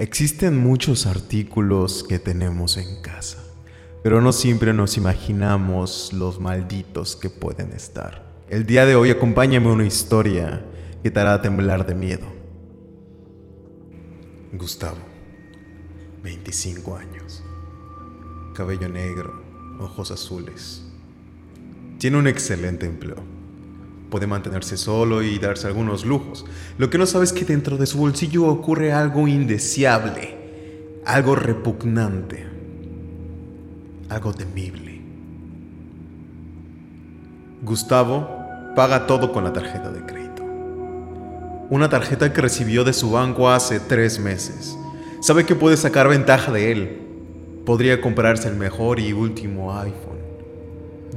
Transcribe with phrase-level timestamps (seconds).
[0.00, 3.44] Existen muchos artículos que tenemos en casa,
[4.02, 8.24] pero no siempre nos imaginamos los malditos que pueden estar.
[8.48, 10.64] El día de hoy acompáñame una historia
[11.02, 12.26] que te hará temblar de miedo.
[14.54, 14.96] Gustavo,
[16.22, 17.44] 25 años,
[18.54, 19.44] cabello negro,
[19.80, 20.82] ojos azules.
[21.98, 23.22] Tiene un excelente empleo
[24.10, 26.44] Puede mantenerse solo y darse algunos lujos.
[26.78, 30.36] Lo que no sabe es que dentro de su bolsillo ocurre algo indeseable,
[31.06, 32.44] algo repugnante,
[34.08, 35.00] algo temible.
[37.62, 38.28] Gustavo
[38.74, 40.42] paga todo con la tarjeta de crédito.
[41.70, 44.76] Una tarjeta que recibió de su banco hace tres meses.
[45.20, 47.00] Sabe que puede sacar ventaja de él.
[47.64, 50.19] Podría comprarse el mejor y último iPhone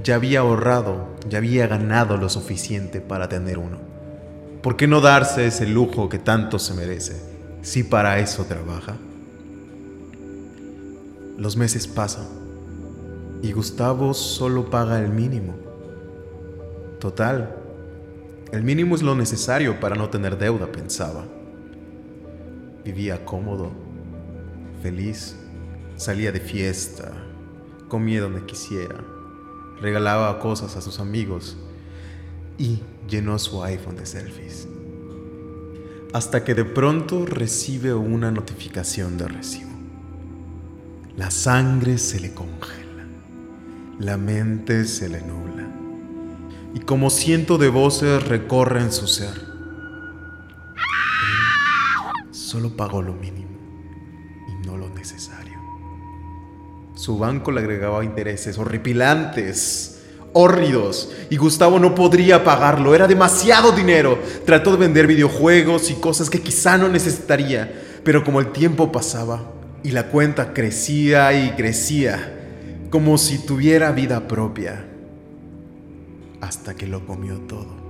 [0.02, 3.78] ya había ahorrado, ya había ganado lo suficiente para tener uno.
[4.62, 7.22] ¿Por qué no darse ese lujo que tanto se merece
[7.62, 8.96] si para eso trabaja?
[11.38, 12.28] Los meses pasan
[13.42, 15.56] y Gustavo solo paga el mínimo.
[17.00, 17.56] Total,
[18.52, 21.26] el mínimo es lo necesario para no tener deuda, pensaba.
[22.86, 23.72] Vivía cómodo,
[24.82, 25.36] feliz,
[25.98, 27.12] salía de fiesta,
[27.90, 29.13] comía donde quisiera
[29.84, 31.58] regalaba cosas a sus amigos
[32.58, 34.68] y llenó su iPhone de selfies.
[36.14, 39.70] Hasta que de pronto recibe una notificación de recibo.
[41.18, 43.06] La sangre se le congela,
[44.00, 45.68] la mente se le nubla
[46.74, 49.54] y como ciento de voces recorren su ser.
[52.54, 53.58] solo pagó lo mínimo
[54.48, 55.63] y no lo necesario.
[56.96, 60.02] Su banco le agregaba intereses horripilantes,
[60.34, 64.20] hórridos, y Gustavo no podría pagarlo, era demasiado dinero.
[64.46, 67.72] Trató de vender videojuegos y cosas que quizá no necesitaría,
[68.04, 69.42] pero como el tiempo pasaba
[69.84, 72.40] y la cuenta crecía y crecía,
[72.90, 74.86] como si tuviera vida propia,
[76.42, 77.83] hasta que lo comió todo.